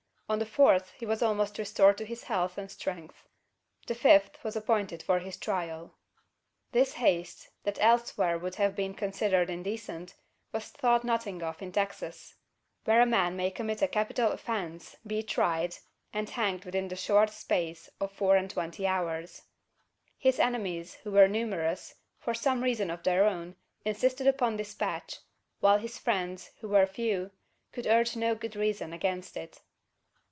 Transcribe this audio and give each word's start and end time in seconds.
On 0.31 0.39
the 0.39 0.45
fourth 0.45 0.91
he 0.97 1.05
was 1.05 1.21
almost 1.21 1.57
restored 1.59 1.97
to 1.97 2.05
his 2.05 2.23
health 2.23 2.57
and 2.57 2.71
strength. 2.71 3.27
The 3.85 3.93
fifth 3.95 4.41
was 4.45 4.55
appointed 4.55 5.03
for 5.03 5.19
his 5.19 5.35
trial! 5.35 5.95
This 6.71 6.93
haste 6.93 7.49
that 7.65 7.77
elsewhere 7.81 8.37
would 8.37 8.55
have 8.55 8.73
been 8.73 8.93
considered 8.93 9.49
indecent 9.49 10.15
was 10.53 10.69
thought 10.69 11.03
nothing 11.03 11.43
of 11.43 11.61
in 11.61 11.73
Texas; 11.73 12.35
where 12.85 13.01
a 13.01 13.05
man 13.05 13.35
may 13.35 13.51
commit 13.51 13.81
a 13.81 13.89
capital 13.89 14.31
offence, 14.31 14.95
be 15.05 15.21
tried, 15.21 15.75
and 16.13 16.29
hanged 16.29 16.63
within 16.63 16.87
the 16.87 16.95
short 16.95 17.29
space 17.31 17.89
of 17.99 18.09
four 18.13 18.37
and 18.37 18.49
twenty 18.51 18.87
hours! 18.87 19.41
His 20.17 20.39
enemies, 20.39 20.95
who 21.03 21.11
were 21.11 21.27
numerous, 21.27 21.95
for 22.19 22.33
some 22.33 22.63
reason 22.63 22.89
of 22.89 23.03
their 23.03 23.25
own, 23.25 23.57
insisted 23.83 24.27
upon 24.27 24.55
despatch: 24.55 25.17
while 25.59 25.77
his 25.79 25.97
friends, 25.97 26.51
who 26.61 26.69
were 26.69 26.85
few, 26.85 27.31
could 27.73 27.85
urge 27.85 28.15
no 28.15 28.33
good 28.33 28.55
reason 28.55 28.93
against 28.93 29.35
it. 29.35 29.59